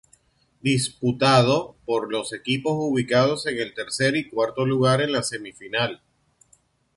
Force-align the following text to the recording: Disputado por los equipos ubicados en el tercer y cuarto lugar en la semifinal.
Disputado 0.61 1.75
por 1.85 2.11
los 2.11 2.33
equipos 2.33 2.73
ubicados 2.75 3.45
en 3.45 3.59
el 3.59 3.75
tercer 3.75 4.15
y 4.15 4.27
cuarto 4.27 4.65
lugar 4.65 4.99
en 4.99 5.11
la 5.11 5.21
semifinal. 5.21 6.01